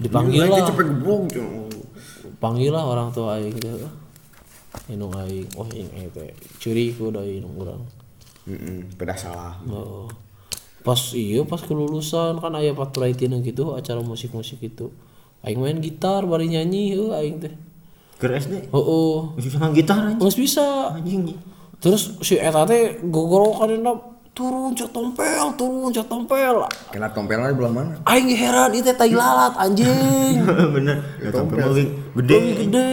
[0.00, 1.30] Dipanggil lah, cepet geblok.
[2.44, 3.72] Panggil lah orang tua aing teh.
[4.92, 6.28] Inung aing, oh aing eh teh
[6.60, 7.80] curi ku da inung urang.
[8.44, 9.56] Heeh, pedah salah.
[9.64, 10.04] Oh.
[10.84, 14.92] Pas iya pas kelulusan kan aya patraitin gitu acara musik-musik itu.
[15.40, 17.56] Aing main gitar bari nyanyi heuh aing teh.
[18.20, 18.68] Ke SD.
[18.68, 19.16] Heeh.
[19.40, 20.20] Masih sama gitar anjing.
[20.20, 20.92] Geus bisa.
[20.92, 21.32] Anjing.
[21.80, 26.66] Terus si eta teh gogorokanna turun tompel, turun cek tompel.
[26.90, 27.94] Kena tompelnya di belah mana?
[28.02, 30.42] Aing heran itu tai lalat anjing.
[30.74, 30.98] Bener.
[31.22, 31.84] Ya tapi mau gede.
[32.18, 32.88] Gede gede.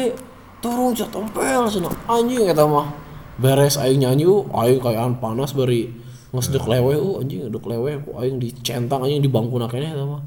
[0.62, 2.94] Turun cek tompel cenah anjing eta mah.
[3.42, 5.90] Beres aing nyanyi uh, aing kayaan panas bari
[6.30, 10.22] ngesdek lewe uh, anjing edek lewe ku aing dicentang anjing di bangkuna keneh eta mah.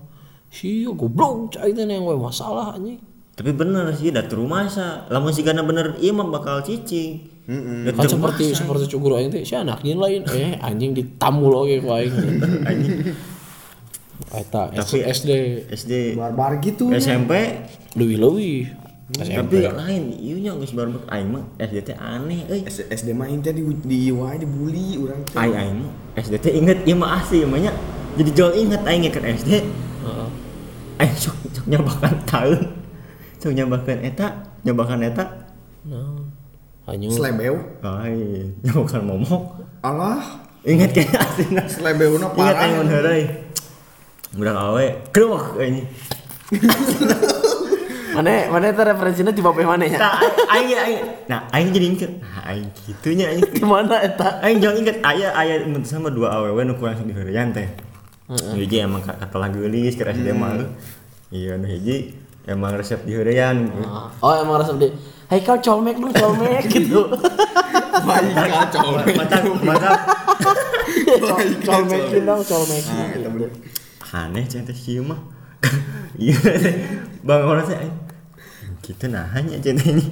[0.50, 2.98] Sia goblok cai teh yang we masalah anjing.
[3.34, 5.10] Tapi bener sih, datur masa.
[5.10, 7.33] Lamun si gana bener iya mah bakal cicing.
[7.44, 7.92] Heeh.
[7.92, 11.92] Kan seperti seperti cuguru aing teh si anak ieu lain eh anjing ditamul oge ku
[11.92, 12.12] aing.
[12.64, 13.12] anjing.
[14.32, 15.30] Eta Tapi- SD
[15.68, 16.88] SD, Barbar gitu.
[16.94, 17.60] SMP,
[17.94, 18.82] leuwih-leuwih.
[19.14, 20.16] tapi lain.
[20.16, 22.64] Iya nya geus baru aing mah SD teh aneh euy.
[22.66, 25.36] SD mah intinya di di wae dibully urang teh.
[25.36, 27.72] Aing aing mah SD teh inget ieu mah asli mah nya.
[28.16, 29.60] Jadi jual inget aing ke SD.
[29.60, 30.28] Heeh.
[31.04, 32.56] Aing sok sok nyobakan tahu.
[33.36, 34.28] Sok nyobakan eta,
[34.64, 35.24] nyobakan eta.
[35.84, 36.23] Nah,
[36.84, 37.56] hanya Slebeu.
[37.80, 39.42] Ai, nyobakan momok.
[39.80, 40.20] Allah,
[40.64, 41.64] Ingat kayak aslinya.
[41.66, 42.60] slebeuna Ingat parah.
[42.62, 43.22] aing mun heureuy.
[44.32, 45.84] Budak awe, kruk ini.
[48.14, 49.98] mana mana itu referensinya di bawah mana ya?
[50.46, 50.98] Aing aing.
[51.26, 52.10] Nah, aing jadi inget.
[52.16, 53.42] Nah, aing gitunya aing.
[53.54, 54.38] Di mana eta?
[54.38, 57.66] Aing jangan inget aya aya sama dua awewe nu langsung diheureyan teh.
[58.54, 60.62] Hiji emang ka- kata lagu geulis ke SD mah.
[61.28, 62.14] Iya nu hiji
[62.46, 63.68] emang resep diheureyan.
[64.18, 64.88] Oh emang resep di
[65.34, 67.10] Haikal colmek dong colmek gitu.
[68.06, 69.18] Baiklah colmek.
[69.18, 69.90] Mata mata
[71.66, 72.82] colmek dong colmek.
[74.14, 75.18] Nah, aneh teh sieu mah.
[76.14, 76.38] Iya.
[77.26, 77.98] Bang orang teh aing.
[78.78, 80.06] Gitu nah hanya cenah ini.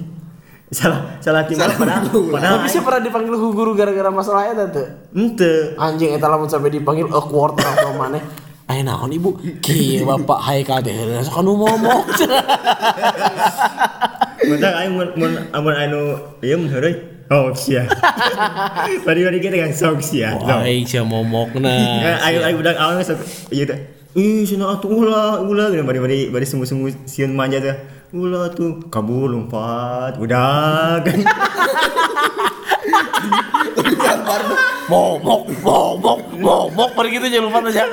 [0.75, 4.87] Salah salah timah padahal padahal Tapi sih pernah dipanggil guru gara-gara masalah eta tuh.
[5.15, 5.79] Ente.
[5.79, 8.19] Anjing eta lamun sampai dipanggil awkward atau mana?
[8.67, 9.39] Ayo naon ibu?
[9.63, 10.83] Kieu bapak Haikal
[11.23, 12.11] sok anu momok.
[14.43, 16.01] Mata aing mun mun amun anu
[16.43, 16.95] ieu mun heureuy.
[17.31, 17.87] Oh sia.
[19.07, 20.35] Bari-bari kita kan sok sia.
[20.35, 21.71] Wah, aing sia momokna.
[22.03, 23.79] Ya, ayo ayo budak awal sok ieu teh.
[24.13, 27.73] Ih, cenah atuh ulah, ulah gini bari-bari bari semu-semu sieun manja teh.
[28.13, 31.09] Ulah tuh kabur lompat, budak.
[34.91, 37.89] Momok, momok, momok, bari gitu jangan lupa aja.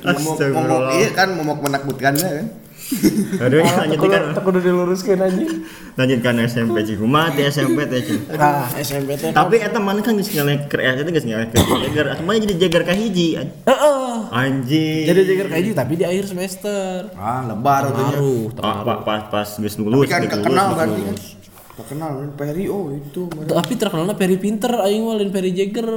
[0.00, 2.46] Momok, momok iya kan momok menakutkannya kan.
[3.42, 4.30] Aduh, lanjutkan.
[4.30, 5.42] tak udah diluruskan aja
[5.96, 7.02] Lanjutkan SMP ciku.
[7.02, 7.98] Mati SMP teh
[8.30, 12.06] nah SMP teh Tapi eta mana kan geus ngalek ke eta geus ngalek ke jagar.
[12.20, 13.36] Mana jadi jagar ka hiji.
[13.36, 14.12] Heeh.
[14.28, 15.04] Anjing.
[15.04, 17.96] jadi jagar kayak gitu tapi di akhir semester Ah, lebar tuh.
[17.96, 20.06] Taruh, Pa- pa- pas pas geus Tapi lulus.
[20.06, 21.16] kan kenal berarti kan.
[21.82, 23.26] kenal kan Peri oh itu.
[23.28, 25.88] Tapi terkenalnya Perry Pinter aing mah lain Perry Jagger.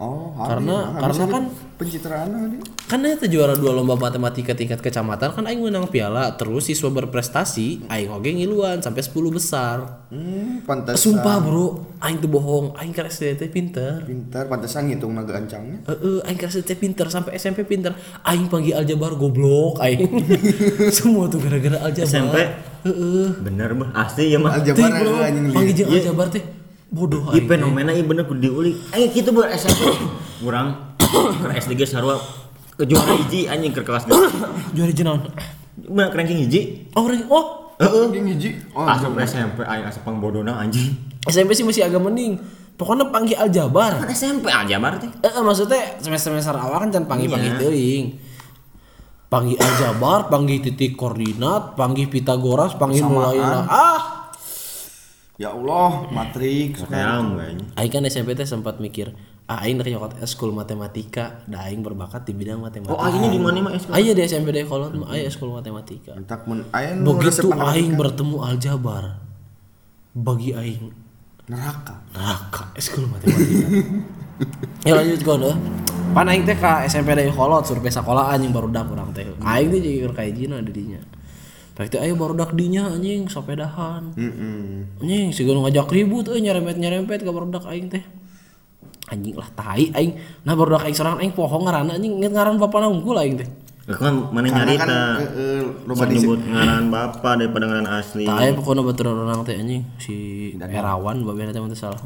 [0.00, 2.56] Oh, Karena- hari, karena habis kan- itu pencitraan tadi.
[2.88, 7.84] Kan eta juara dua lomba matematika tingkat kecamatan kan aing menang piala terus siswa berprestasi
[7.84, 10.08] aing oge ngiluan sampai 10 besar.
[10.08, 10.96] Hmm, pantas.
[10.96, 14.00] Sumpah bro, aing tuh bohong, aing ke SD teh pinter.
[14.02, 15.84] Pintar, pantesan ngitung naga ancangnya.
[15.84, 17.92] Heeh, aing ke SD teh pinter sampai SMP pinter.
[18.24, 20.08] Aing panggil aljabar goblok aing.
[20.96, 22.08] Semua tuh gara-gara aljabar.
[22.08, 22.36] SMP?
[22.88, 23.28] Heeh.
[23.38, 23.92] Bener bah.
[24.00, 24.56] Asli ya mah.
[24.56, 24.88] Aljabar
[25.28, 26.40] anjing panggil jeung aljabar teh
[26.90, 28.76] bodoh Iya fenomena iya bener kudu diulik.
[28.90, 29.86] Ayo kita ber SMP.
[30.42, 32.18] Kurang ke SD ge sarua
[32.74, 34.32] ke juara hiji anjing ke kelas geus.
[34.76, 35.20] Juara jenaon.
[35.76, 36.90] Bener ranking hiji.
[36.92, 38.50] Oh, ranking- oh, Anjing hiji.
[38.72, 40.92] Oh, Asup SMP aing asup pangbodona anjing.
[41.22, 42.36] SMP sih masih agak mending.
[42.74, 43.96] Pokoknya panggil aljabar.
[43.96, 45.08] Kan SMP aljabar teh.
[45.08, 47.60] Eh, maksudnya semester-semester awal kan jangan panggil-panggil Iya.
[47.60, 48.04] teuing.
[49.28, 54.19] Panggil aljabar, panggil titik koordinat, panggil Pitagoras, panggil mulai Ah,
[55.40, 56.84] Ya Allah, matriks.
[56.84, 57.72] Kayak anjing.
[57.72, 59.16] Aing kan SMP teh sempat mikir,
[59.48, 62.92] ah aing dari nyokot eskul matematika, da aing berbakat di bidang matematika.
[62.92, 63.88] Oh aingnya di mana mah es?
[63.88, 66.12] Aya di SMP deh kolot mah aya eskul matematika.
[66.12, 69.16] Entak men aya nu Begitu aing bertemu aljabar,
[70.12, 70.92] bagi aing
[71.48, 72.04] neraka.
[72.12, 73.64] neraka eskul matematika.
[74.92, 75.56] ya lanjut gue deh.
[76.12, 79.24] Pan aing teh ka SMP dari kolot survei sekolahan yang baru dak urang teh.
[79.40, 81.00] Aing teh jadi kayak jina didinya.
[81.80, 84.12] Baik teh ayo baru dak dinya anjing sepedahan.
[84.12, 84.84] Heeh.
[85.00, 88.04] Anjing si ngajak ribut euy nyerempet-nyerempet ka baru dak aing teh.
[89.08, 90.12] Anjing lah tai aing.
[90.44, 93.48] Nah baru dak aing sorangan aing pohong ngaranna anjing nget ngaran bapana unggul aing teh.
[93.96, 94.88] Kan mana Karena nyari kan
[95.24, 98.28] eh, eh, di nyebut ngaran bapak daripada ngaran asli.
[98.28, 100.14] Tai pokoknya batur orang teh anjing si
[100.60, 101.96] Erawan teh mah teu salah.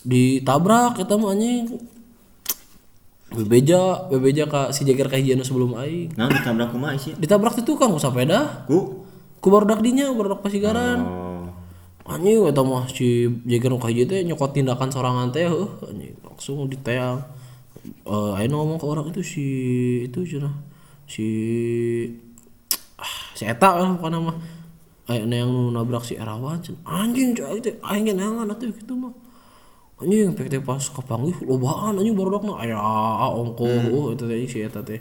[0.00, 1.76] Ditabrak eta mah anjing.
[3.32, 6.12] Bebeja, bebeja ka si Jager ka hijieun sebelum aing.
[6.20, 7.16] Nah ditabrak kumaha sih?
[7.16, 8.68] Ditabrak teh tukang ku sepeda.
[8.68, 9.08] Ku.
[9.40, 11.00] Ku barudak dinya, barudak pasigaran.
[11.00, 11.48] Oh.
[12.04, 17.24] Anjing eta mah si Jager ka teh nyokot tindakan sorangan teh heuh anjing langsung diteang.
[18.04, 19.46] Ayeuna ngomong ke orang itu si
[20.06, 20.52] itu cenah.
[21.08, 21.26] Si
[23.00, 24.36] ah, si eta lah pokoknya mah.
[25.08, 26.60] Ayeuna yang nabrak si Erawan.
[26.84, 29.31] Anjing cai teh aing ge neangan atuh kitu mah.
[30.02, 32.74] Anjing teh pas kapanggih lobaan anjing barudak mah aya
[33.30, 34.98] ongko oh eta teh si eta teh.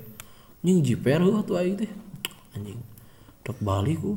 [0.61, 1.89] Anjing jiper heuh atuh aing teh.
[2.53, 2.77] Anjing.
[3.41, 4.13] Dek balik ku.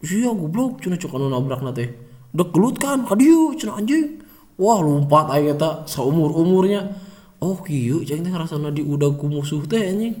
[0.00, 1.92] Iya goblok cenah cok anu nabrakna teh.
[2.32, 4.24] Dek gelut kan ka dieu cenah anjing.
[4.56, 6.96] Wah lompat aing eta saumur-umurnya.
[7.44, 10.16] Oh kieu cing teh rasana diudag ku musuh teh anjing.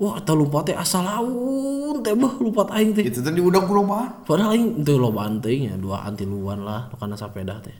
[0.00, 3.04] Wah eta lompat teh asal laun teh beuh lompat aing teh.
[3.04, 4.24] Itu tadi udah kulobaan.
[4.24, 7.76] Padahal aing teu lobaan teuing ya dua antiluan lah nu kana sapeda teh.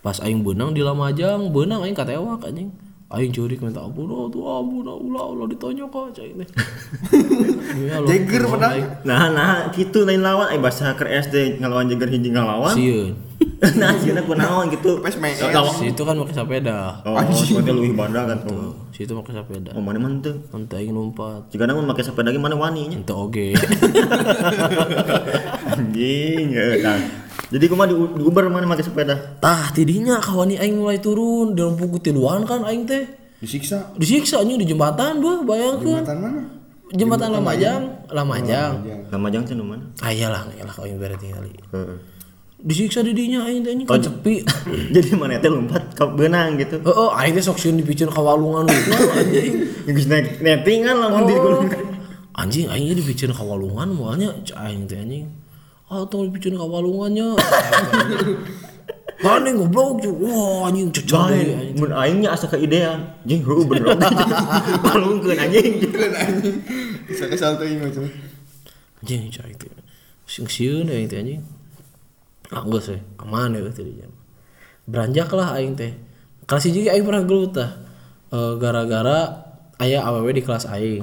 [0.00, 2.72] Pas aing beunang di Lamajang, beunang aing katewak anjing.
[3.10, 6.48] Aing curik minta ampun, oh tuh ampun, ulah ulah ditanya kok cai teh.
[7.90, 8.06] Lo
[8.54, 8.80] padahal.
[8.80, 10.54] aing Nah, nah, gitu lain lawan.
[10.54, 12.70] Eh, bahasa ke SD ngelawan jagar hiji ngelawan.
[12.70, 13.12] Sieun.
[13.82, 15.02] nah, sih aku naon gitu.
[15.02, 15.74] Lawan.
[15.74, 17.02] Si itu kan pakai sepeda.
[17.02, 18.78] Oh, seperti lebih bandar kan tuh.
[18.94, 19.74] Si itu pakai sepeda.
[19.74, 20.46] Oh, mana mana tuh?
[20.54, 21.50] Nanti aing numpat.
[21.50, 22.94] Jika namun pakai sepeda gimana waninya?
[22.94, 23.58] Ente oge.
[25.74, 27.00] Anjing, ya kan.
[27.50, 29.14] Jadi gua mah di, di Uber mana pakai sepeda?
[29.42, 33.04] Tah tidinya kawani aing mulai turun di lampu kutiluan kan aing teh.
[33.42, 33.90] Disiksa.
[33.98, 36.06] Disiksa anjing di jembatan beuh bayangkeun.
[36.06, 36.40] Jembatan mana?
[36.90, 38.72] Jembatan Lamajang, Lamajang.
[39.14, 39.82] Nama jang sih mana?
[40.02, 41.54] Ah iyalah, iyalah kau berarti kali.
[41.74, 41.96] Heeh.
[42.60, 44.46] Disiksa di dinya aing teh anjing kan sepi.
[44.94, 46.78] Jadi mana teh lompat ke benang gitu.
[46.82, 49.52] Heeh, aing teh sok sieun dipicieun ka walungan gitu anjing.
[49.96, 51.66] Geus naik nettingan lamun di Oh.
[52.36, 55.26] Anjing aing ge dipicieun ka walungan moalnya aing teh anjing.
[55.90, 57.34] Ah tong dipicieun ka walungannya.
[59.20, 60.14] Kan goblok cuy.
[60.22, 63.10] Wah anjing cecah deui mun aingnya asa keidean.
[63.26, 63.98] Jing heuh bener.
[64.86, 65.82] Palungkeun anjing.
[65.90, 66.56] Kan anjing.
[67.10, 68.06] Bisa kesal tuh ini macam.
[69.02, 69.68] Anjing aing teh.
[70.30, 71.42] Sing sieun aing teh anjing.
[72.54, 74.06] Ah geus we, aman ya teh dinya.
[74.86, 75.90] Beranjak lah aing teh.
[76.46, 77.82] Kelas hiji ge aing pernah gelut tah.
[78.30, 79.42] Eh, gara-gara
[79.82, 81.02] aya awewe di kelas aing.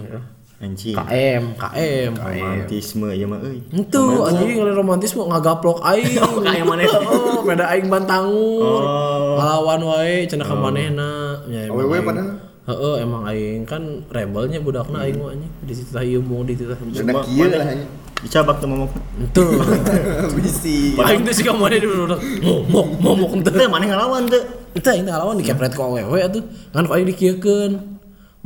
[0.58, 0.98] Anjing.
[0.98, 2.12] KM, KM.
[2.18, 3.62] Romantisme ya mah euy.
[3.70, 6.18] Itu anjing ngeliat romantis mau ngagaplok aing.
[6.18, 6.90] Oh, kayak maneh.
[6.90, 8.82] Oh, beda aing bantangur.
[8.82, 9.38] Oh.
[9.38, 11.46] Ngalawan wae cenah ka manehna.
[11.46, 12.30] Ya, emang Awewe aing- padahal.
[12.68, 15.52] Heeh, emang aing kan rebelnya budakna aing mah anjing.
[15.62, 16.74] Di situ ieu mung di situ.
[16.74, 17.86] Sudah kieu lah hanya.
[18.26, 18.98] Dicabak tuh momok.
[19.22, 19.46] Itu.
[20.42, 20.78] Bisi.
[21.06, 22.18] Aing teh sih ka maneh di budak.
[22.42, 23.30] Momok, momok.
[23.46, 24.42] Teu mana ngelawan teu.
[24.74, 26.42] Itu aing ngalawan dikepret ku awewe atuh.
[26.74, 27.94] Ngan aing dikieukeun.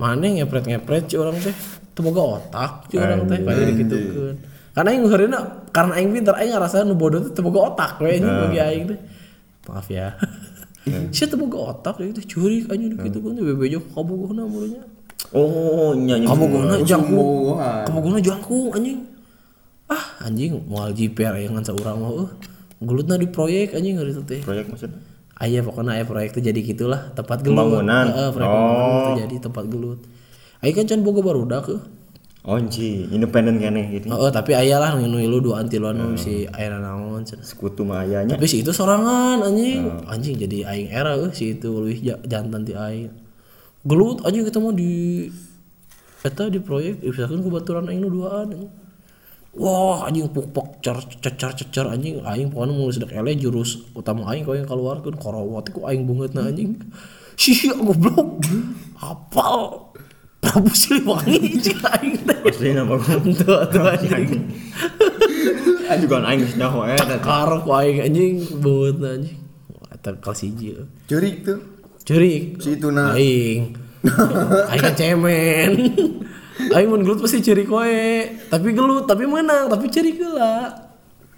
[0.01, 1.53] mana ngepret ngepret ci orang teh
[2.01, 4.35] boga otak ci orang teh kayak digitukeun
[4.71, 8.35] karena aing heureuna karena aing pinter aing ngarasa nu bodoh teh boga otak we anjing
[8.41, 8.99] bagi aing teh
[9.65, 10.11] maaf ya
[11.13, 14.83] Sia teu boga otak teh curi anjing digitukeun teh bebejo kabogohna mulanya
[15.31, 16.25] Oh, nyanyi.
[16.25, 17.85] kabogohna jangkung Bogohan.
[17.85, 18.99] kabogohna jangkung anjing
[19.87, 22.29] ah anjing moal jiper aya ngan saurang mah euh
[22.81, 24.97] gelutna di proyek anjing hari teh Proyek maksudnya?
[25.37, 27.53] Aya pokoknya aya proyek tuh jadi gitulah tempat gelut.
[27.55, 28.05] Pembangunan?
[28.07, 29.13] Heeh, proyek Oh.
[29.17, 29.99] jadi tempat gelut.
[30.61, 31.81] Aya kan can boga barudak heuh.
[32.41, 34.09] Oh, anjing, independen kene gitu.
[34.09, 37.45] Heeh, tapi aya lah nu lu dua antiluan nu si aya naon cenah.
[37.45, 38.33] Sekutu mah ayahnya.
[38.33, 39.85] Tapi si itu sorangan anjing.
[40.09, 43.13] Anjing jadi aing era euh si itu leuwih ja- jantan ti aing.
[43.85, 45.29] Gelut anjing kita mah di
[46.21, 48.73] eta di proyek misalkan kebetulan aing nu duaan anjing.
[49.53, 54.41] Wah anjing pukpok cer cecer cecer anjing aing pokoknya mau sedek ele jurus utama aing
[54.41, 56.73] kau yang keluarkan korowat ku aing bungetna anjing.
[57.37, 58.49] Sia goblok.
[58.97, 59.93] Apal.
[60.51, 62.39] Prabu Siliwangi cik aing teh.
[62.43, 62.99] Asli nama.
[63.39, 64.51] Tuh tuh anjing.
[65.87, 67.15] Anjing kan aing geus nyaho eta.
[67.23, 69.39] Karo ku aing anjing bungetna anjing.
[69.87, 70.75] Eta kelas hiji.
[70.75, 70.83] euy.
[71.07, 71.59] Curik tuh.
[72.03, 72.59] Curi.
[72.59, 73.15] Si itu nah.
[73.15, 73.79] Aing.
[74.75, 75.71] Aing kan cemen.
[76.75, 78.03] Aing mun gelut pasti curi koe.
[78.51, 80.67] Tapi gelut, tapi menang, tapi curi heula.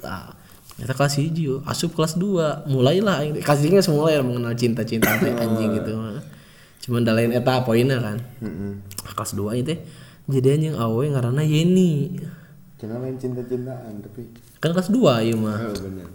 [0.02, 0.34] Tah.
[0.82, 1.62] Eta kelas hiji, yo.
[1.70, 2.66] asup kelas 2.
[2.66, 6.33] Mulailah aing kelas hiji geus mulai mengenal cinta-cinta teh anjing gitu mah.
[6.84, 8.20] Cuman da lain eta poinnya kan.
[9.16, 9.76] Kelas 2 itu
[10.28, 12.20] jadi anjing awe ngaranna Yeni.
[12.80, 14.28] Jangan main cinta-cintaan tapi.
[14.60, 15.00] Kan kelas 2
[15.32, 15.60] ieu mah.
[15.64, 16.08] Oh bener.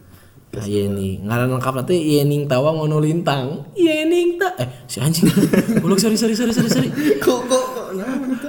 [0.48, 3.68] Nah, Yeni, ngaran lengkap nanti Yening tawa ngono lintang.
[3.76, 5.28] Yening ta eh si anjing.
[5.84, 6.88] Uluk sorry sorry sorry sorry sorry.
[7.24, 8.48] Kok kok kok nah itu.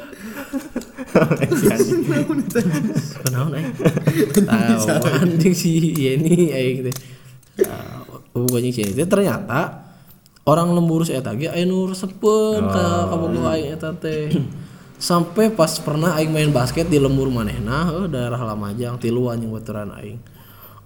[4.47, 4.79] Aing?
[4.79, 6.95] Tahu anjing si Yeni aing teh.
[8.32, 9.88] Oh, anjing si Yeni ternyata
[10.47, 14.32] orang lemburus eta ge aya nu resepeun ka kabogoh aing eta teh.
[14.99, 19.95] Sampai pas pernah aing main basket di lembur manehna heuh daerah Lamajang tilu anjing baturan
[19.95, 20.19] aing.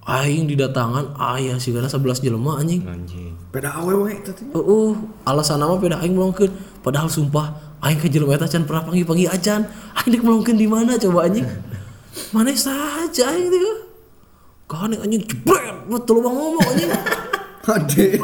[0.05, 2.85] Aing didatangan aya sigana 11 jelema anjing.
[2.85, 3.33] Anjing.
[3.49, 4.45] Beda awewe tadi.
[4.53, 4.93] Uh,
[5.25, 6.53] alasan nama beda aing melongkeun
[6.85, 9.65] padahal sumpah aing ke jelema eta can pernah panggil-panggil acan.
[9.97, 11.49] Aing dek melongkeun di mana coba anjing?
[12.29, 13.61] Mana saja aing teh.
[14.69, 16.91] Kan anjing jebret, betul bang ngomong anjing.
[17.63, 18.19] Anjing,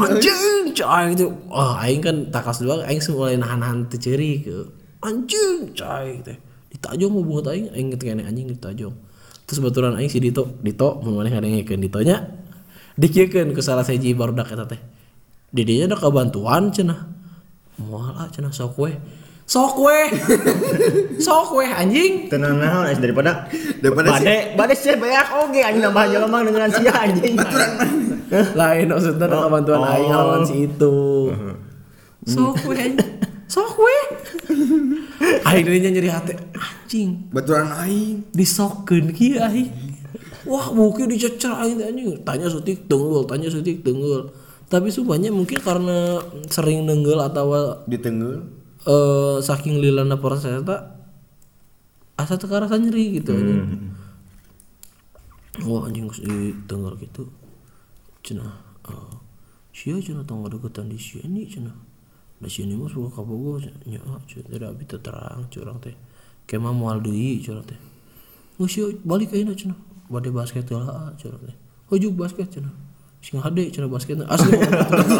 [0.79, 1.27] cai itu.
[1.51, 4.47] Oh, aing kan takas dua aing mulai nahan-nahan teu ceurik.
[5.03, 6.37] Anjing, cai teh.
[6.71, 8.95] Ditajong mau buat aing, aing ketika anjing ditajong.
[9.43, 12.17] Terus baturan aing si Dito, Dito mun maneh ngadengkeun Ditonya.
[12.99, 14.79] Dikiekeun ke salah siji barudak eta teh.
[15.49, 16.99] Di dinya ada kebantuan cenah.
[17.81, 18.91] Moal ah cenah sok we.
[19.49, 19.99] Sok we.
[21.25, 22.29] sok we anjing.
[22.29, 23.49] Tenang naon daripada
[23.81, 27.35] Daripada si- bade bade sih banyak oge anjing nambah jelema dengan sia anjing.
[28.59, 29.89] Lain maksudnya ada kebantuan Oh.
[29.89, 30.95] aing lawan si itu.
[32.25, 33.11] Sok we anjing.
[33.49, 33.95] Sok we.
[35.43, 37.29] Aing dinya nyeri hati anjing.
[37.29, 38.29] Baturan aing.
[38.31, 39.69] disokeun kieu aing.
[40.45, 42.21] Wah, mungkin dicecer aing anjing.
[42.21, 44.29] Tanya sutik tenggul, tanya sutik tenggul.
[44.69, 47.49] Tapi supaya mungkin karena sering nenggel atau
[47.85, 48.45] Di tenggel.
[48.79, 50.95] eh saking lilana proses eta
[52.15, 53.91] asa teu karasa nyeri gitu anjing.
[55.65, 57.25] Wah anjing geus di tenggel gitu.
[58.23, 58.53] Cenah
[58.89, 59.15] eh
[59.73, 61.75] sia cenah tong deketan di sini cenah.
[62.39, 65.95] Da sini mah suka kabogo nya ah cenah tidak teu terang curang teh.
[66.47, 67.79] Kemah moal deui curang teh.
[68.59, 69.79] Geus sia balik ka cenah.
[70.09, 71.55] Bade basket heula curang teh.
[71.91, 72.73] Hojuk basket cenah.
[73.19, 74.55] Sing hade cenah basketna asli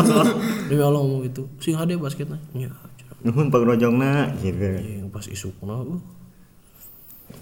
[0.72, 1.52] Demi Allah ngomong gitu.
[1.60, 2.40] Sing hade basketna.
[2.56, 3.20] Nya curang.
[3.28, 4.80] Nuhun pagrojongna gitu.
[4.80, 6.19] Yang pas isukna uh.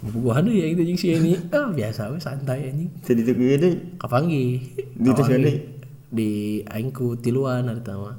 [0.05, 1.33] Ada ya itu jeung si ini.
[1.55, 2.89] Ah biasa we santai anjing.
[3.01, 3.97] Tadi tuh gede.
[3.97, 4.61] Kapanggi.
[4.93, 5.53] Di gede?
[6.07, 8.15] Di aing ku tiluan teh mah.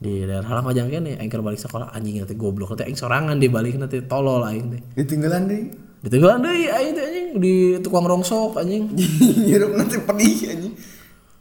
[0.00, 3.52] Di daerah Halamajang kene aing keur balik sekolah anjing teh goblok teh aing sorangan di
[3.52, 4.80] balik nanti tolol aing teh.
[4.96, 5.62] Di tenggelan deh.
[6.00, 8.88] Di tenggelan deui aing teh anjing di tukang rongsok anjing.
[9.48, 10.74] Hirup nanti pedih anjing.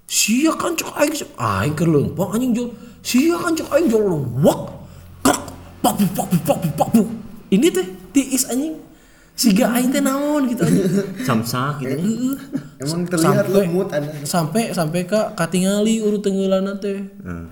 [0.04, 2.70] Sia kan cok aing aing keur leumpang anjing jol.
[3.00, 4.62] Sia kan cok aing jol wak.
[5.24, 5.40] Kak
[5.80, 7.08] pak pak pak pak pak.
[7.48, 8.93] Ini teh tiis anjing.
[9.34, 10.86] Siga aing teh naon gitu anjing.
[11.28, 11.98] Samsak gitu.
[11.98, 12.36] Heeh.
[12.80, 14.12] Emang terlihat Sampai- lemut anda.
[14.24, 17.48] sampai sampai ka katingali urut tenggelan teh Heeh.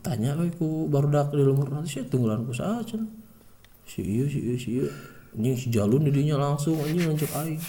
[0.00, 2.82] tanya we ku barudak di lumur nanti sih tenggelan ku saha
[3.86, 4.86] si iya si iya si iya
[5.30, 7.60] anjing si jalun di dinya langsung anjing ngancuk aing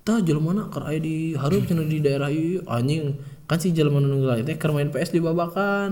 [0.00, 3.98] tah jelema mana keur aya di hareup cenah di daerah ieu anjing kan si jelema
[3.98, 5.90] nu nunggulan teh keur main PS di babakan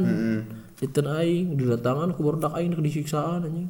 [0.78, 3.66] Diteun aing didatangan ku barudak aing disiksaan anjing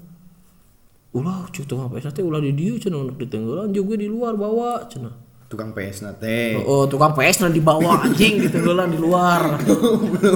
[1.17, 4.85] ulah cuk tengah PS teh ulah di dieu cenah untuk ditenggelan juga di luar bawa
[4.87, 6.61] cenah Tukang PS nate.
[6.69, 9.57] Oh, tukang PS nanti dibawa anjing ditenggelan di luar.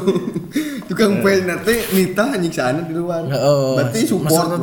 [0.89, 3.29] Tukang PS nate nita anjing sana di luar.
[3.29, 3.77] Heeh.
[3.77, 4.57] Berarti support.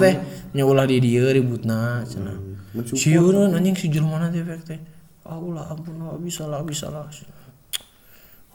[0.57, 2.49] Nya ulah di dia ributna cenah
[2.85, 4.79] sieun anjing si jelema teh efek teh
[5.25, 7.09] ah ulah ampun ah, bisa lah bisa lah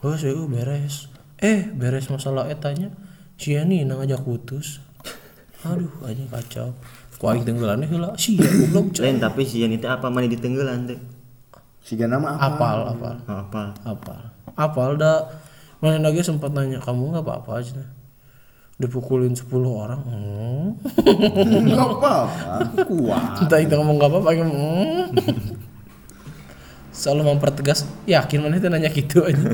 [0.03, 1.09] Wah, saya beres.
[1.41, 2.93] Eh, beres masalah etanya.
[3.41, 4.77] Si Yani nang ngajak putus.
[5.65, 6.77] Aduh, aja kacau.
[7.15, 8.11] Ku aing tenggelannya heula.
[8.19, 8.91] Sia goblok.
[8.91, 9.03] Cek.
[9.07, 10.99] lain tapi si Yan itu apa mana ditenggelan teh
[11.85, 12.49] Siga nama apa?
[12.49, 13.15] Apal, apal.
[13.29, 14.19] apa Apal.
[14.57, 15.29] Apal dah.
[15.79, 17.85] Mana lagi sempat nanya kamu nggak apa-apa aja.
[18.81, 20.01] Dipukulin 10 orang.
[20.01, 20.67] Hmm.
[21.61, 22.83] Enggak apa-apa.
[22.89, 23.45] Kuat.
[23.45, 24.29] Entah itu ngomong nggak apa-apa.
[24.33, 25.05] kayak, Hmm.
[26.89, 27.85] Selalu mempertegas.
[28.09, 29.53] Yakin mana itu nanya gitu aja.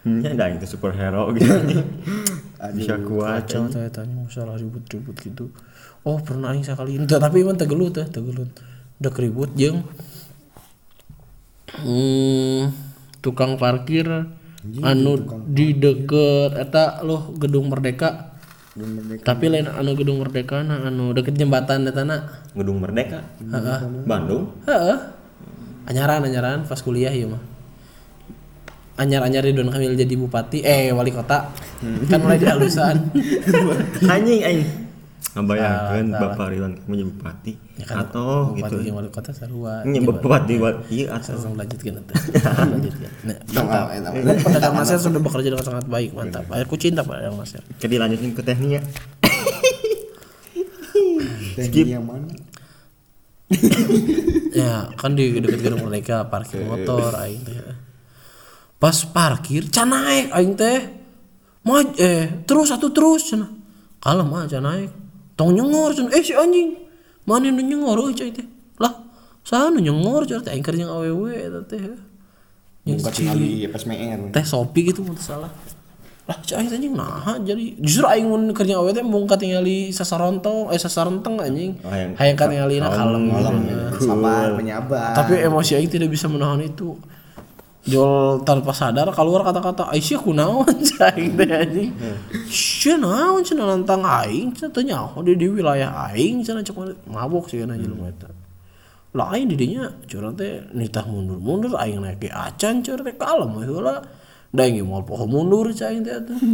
[0.00, 1.44] ya dah itu superhero gitu
[2.72, 5.52] bisa kuat Kacau tanya tanya masalah ribut-ribut gitu.
[6.04, 6.96] Oh pernah aing sekali.
[6.96, 8.48] Entah tapi emang tegelut teh tegelut.
[9.00, 9.84] Udah keribut jeung
[11.76, 12.72] hmm,
[13.24, 14.08] tukang parkir
[14.84, 15.12] anu
[15.48, 18.32] di deket eta loh gedung Merdeka.
[19.24, 22.28] Tapi lain anu gedung Merdeka nah anu deket jembatan eta na.
[22.56, 23.78] gedung merdeka Heeh.
[24.08, 24.96] Bandung Heeh.
[25.84, 27.42] Anyaran anyaran pas kuliah ya mah.
[29.00, 31.48] Anyar anyar Ridwan Kamil jadi bupati eh wali kota
[31.80, 33.08] kan mulai dihalusan
[34.12, 34.89] anjing aing
[35.30, 37.52] ngabayangkeun Bapak Ridwan menjadi bupati
[37.86, 38.74] atau bupati gitu.
[38.90, 39.86] Jeung wali kota sarua.
[39.86, 42.12] Nya bupati wa- iya atau langsung lanjutkan nanti
[42.74, 43.10] lanjutkan.
[43.28, 43.86] Nah, mantap.
[44.42, 46.44] pedagang masker sudah bekerja dengan sangat baik mantap.
[46.50, 48.80] Aku cinta pedagang masker jadi lanjutin ke tekniknya
[51.60, 51.86] Skip.
[51.86, 52.26] yang mana?
[54.54, 57.58] ya kan di dekat gedung merdeka parkir motor aing teh.
[58.78, 60.80] Pas parkir can naik aing teh.
[61.60, 63.52] Maj eh terus satu terus cenah
[64.00, 64.88] kalem mah can naik
[65.40, 66.76] tong nyengor cenah eh si anjing.
[67.24, 67.96] Mana nu nyengor?
[67.98, 68.44] Euy cai teh.
[68.76, 68.92] Lah
[69.40, 71.80] sana nu nyengor cenah teh jeung awewe eta teh
[72.80, 74.28] Bukan sekali PSMR.
[74.28, 75.48] teh sopi gitu teu salah.
[76.28, 77.80] Lah teh anjing nah jadi.
[77.80, 81.80] Justru aing mun keur jeung awewe teh mung katingali sasarontong eh sasaronteng anjing.
[81.80, 83.56] Oh, yang- hayang katingalina kalem gitu.
[84.00, 85.12] Sabar, penyabar.
[85.12, 86.96] tapi emosi aing tidak bisa menahan itu
[87.90, 90.70] Jol tanpa sadar keluar kata-kata Aisyah kunaon
[91.10, 91.90] aing teh anjing.
[92.46, 97.02] Sia naon cenah nantang aing cenah teu nyaho di, di wilayah aing cenah cek mana-
[97.10, 98.30] mabok sih kana jelema eta.
[99.18, 103.50] Lah aing di dinya curang teh nitah mundur-mundur aing naik ke acan curang teh kalem
[103.58, 103.98] heula.
[104.54, 106.38] Da aing moal poho mundur cai teh atuh.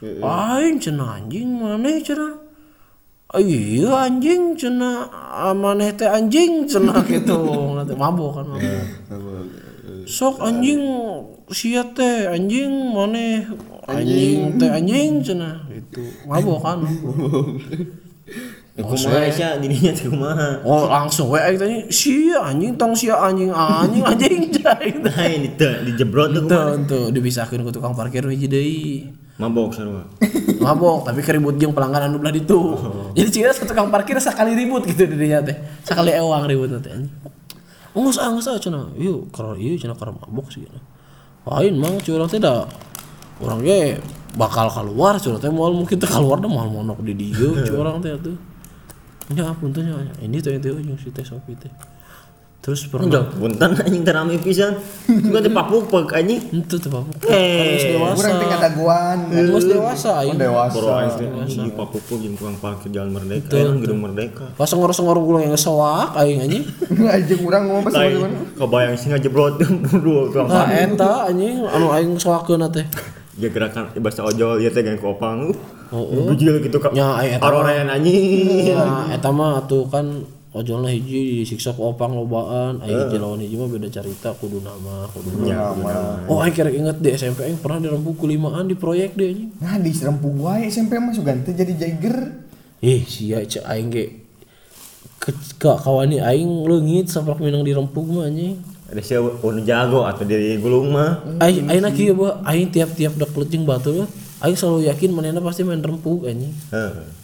[0.00, 2.32] Aing cenah anjing maneh cenah.
[3.30, 7.36] Ah, Iya anjing cenah ah, maneh teh anjing cenah gitu.
[7.76, 8.80] Nanti mabok kan mabok.
[10.06, 10.82] Sok anjing
[11.50, 13.48] sia teh anjing maneh
[13.88, 15.66] anjing teh anjing cenah.
[15.66, 16.04] Gitu.
[16.28, 16.78] Mabok kan.
[18.80, 20.62] kumaha Aisyah dirinya teh kumaha.
[20.64, 24.94] Oh langsung we aing tanya sia anjing tong sia anjing anjing anjing cai.
[25.02, 26.78] nah ini teh dijebrot tuh kumaha.
[26.86, 28.90] Tuh dipisahkeun ku tukang parkir hiji deui.
[29.40, 30.04] mabok sarua
[30.64, 32.76] mabok tapi keribut jeung pelanggan anu belah ditu.
[33.16, 35.56] Jadi cina satu tukang parkir sekali ribut gitu di dinya teh.
[35.80, 37.19] Sekali ewang ribut teh anjing
[37.90, 38.84] Enggak usah, enggak usah cenah.
[38.94, 40.62] Yuk, kalau iya cenah karena mabok sih.
[41.46, 42.68] Lain mang curang teh da
[43.42, 43.98] orang ge
[44.38, 48.14] bakal keluar curang teh moal mungkin teh keluar dah moal monok di dieu curang teh
[48.20, 48.36] tuh.
[49.34, 51.70] Nya punten nya ini teh teh jeung si teh Sofi teh.
[52.60, 54.76] Terus pernah punten anjing teh rame pisan
[55.08, 57.24] juga teh papuk anjing Itu tuh Pak.
[57.24, 58.20] Eh, dewasa.
[58.20, 59.16] Kurang tingkat daguan.
[59.32, 60.36] Geus dewasa aing.
[60.36, 60.76] Dewasa.
[60.76, 66.12] Bro anjing papuk jeung tukang parkir jalan merdeka gedung merdeka Pas ngorong-ngorong gulung yang soak
[66.20, 66.64] aing anjing.
[67.16, 68.38] Anjing urang ngomong pas Lain, mana?
[68.52, 69.54] kebayang sih ngajebrot
[70.04, 72.84] dua tukang Nah, parkir eta anjing anu aing soakeun teh.
[73.40, 75.48] ya gerakan bahasa ojol ya teh gang kopang
[75.88, 76.22] Heeh.
[76.28, 81.46] bujil gitu kak Nya aya eta arorayan anjing Ya, eta mah tuh kan ojolna hiji
[81.46, 85.70] disiksa ku opang lobaan, aya hiji lawan hiji mah beda cerita kudu nama, kudu ya
[86.26, 89.50] Oh, aing kira inget di SMP aing pernah dirempuk ku limaan di proyek deh anjing.
[89.62, 92.16] Nah, di serempuk wae SMP mah ganti jadi Jagger.
[92.82, 94.04] Eh, sia cek aing ge
[95.22, 98.58] ke, kawani aing leungit samprak minang dirempuk mah anjing.
[98.90, 101.22] ada siapa unu jago atau dari gulung mah.
[101.38, 104.10] Aing aing kieu ba, aing tiap-tiap dek jeung batu mah
[104.42, 106.50] aing selalu yakin manehna pasti main rempuk anjing.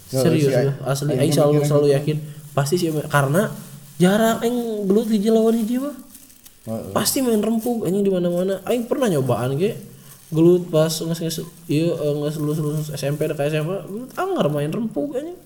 [0.07, 2.17] Serius ya, asli aing selalu selalu yakin
[2.57, 3.53] pasti sih karena
[4.01, 5.93] jarang aing gelut hiji lawan hiji mah.
[6.91, 8.59] Pasti main rempuk anjing di mana-mana.
[8.65, 9.77] Aing pernah nyobaan ge
[10.33, 11.37] gelut pas nges nges
[11.71, 15.39] iya eh, nges lulus lulus SMP dek SMA gelut anggar main rempuk anjing.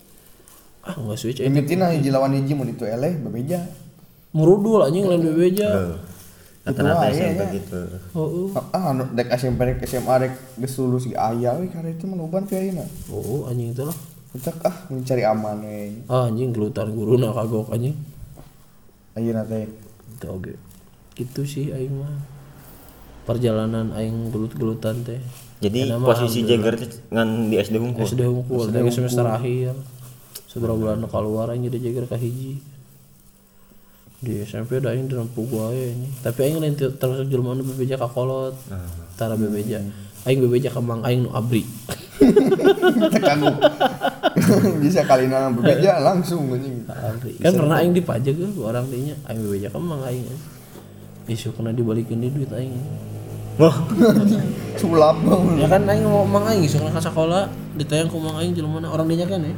[0.80, 1.52] Ah nggak switch aing.
[1.52, 3.66] Mimitina hiji lawan hiji mun itu eleh bebeja.
[4.32, 5.68] Murudul anjing lain bebeja.
[5.68, 5.98] Heeh.
[6.60, 7.56] rata-rata SMP ya.
[7.56, 7.78] gitu
[8.12, 12.04] Oh, Ah, anu dek SMP dek SMA dek geus lulus ge aya we karena itu
[12.04, 12.84] mah loban piye ayeuna.
[13.08, 13.96] oh anjing itu lah.
[14.30, 16.06] Kita ah mencari aman we.
[16.06, 17.98] Ah anjing gelutan guruna kagok anjing.
[19.12, 19.66] Ayeuna teh.
[20.08, 20.54] Itu oge.
[21.12, 22.14] Gitu sih aing mah.
[23.22, 25.18] Perjalanan aing gelut-gelutan teh.
[25.60, 29.76] jadi Ya, nama posisi Jagger teh ngan di SD Hungkul SD Hungkul dari semester akhir.
[30.46, 32.58] seberapa bulan keluar aing jadi jaga ka hiji
[34.18, 37.94] di SMP udah aing dirempu gua ini tapi aing lain ter- terus jelema nu bebeja
[37.94, 38.56] ka kolot
[39.14, 39.78] tara bebeja
[40.24, 41.62] aing bebeja ka mang aing nu abri
[43.20, 43.54] Kagum.
[44.84, 46.86] Bisa kali nang berbeda langsung anjing.
[47.40, 50.26] kan pernah aing dipajak ku orang dinya aing bebeja ka mang aing
[51.30, 52.74] isu kena dibalikin di duit aing
[53.60, 53.76] Wah,
[54.80, 55.20] Sulap
[55.60, 58.82] ya kan aing mau mang aing isu kena ka sekolah ditayang ku mang aing jelema
[58.86, 59.54] orang dinya kan ya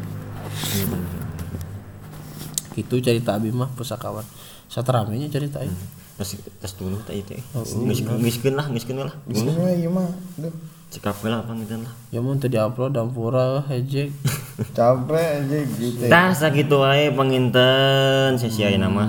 [2.73, 4.25] gitu cerita abi mah pusakawan
[4.69, 5.77] sateramenya cerita aing
[6.17, 7.35] tas tas dulu tak itu.
[7.83, 9.17] Miskin miskin lah, miskin lah.
[9.27, 10.13] Sebenarnya iya mah.
[10.39, 10.55] Duh.
[10.93, 11.93] Cekap lah pangitan lah.
[12.13, 14.13] ya mau tadi upload dampura hejek
[14.77, 16.05] Capek aja gitu.
[16.13, 19.09] Tah sakitu wae panginten sia-sia nama.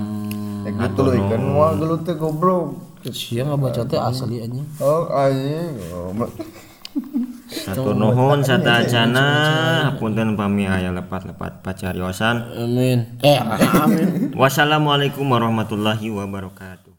[0.63, 2.79] Ya gitu loh ikan wah gelut teh goblok.
[3.11, 4.63] Sia nggak baca teh asli anjing.
[4.79, 5.75] Oh anjing.
[5.91, 6.31] goblok.
[7.53, 9.25] Satur nuhun satacana
[9.91, 12.49] hapunten pami aya lepat-lepat pacariosan.
[12.57, 13.19] Amin.
[13.21, 13.38] Eh,
[13.77, 14.31] amin.
[14.39, 16.92] Wassalamualaikum warahmatullahi wabarakatuh.